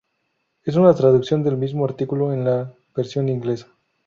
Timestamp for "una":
0.77-0.95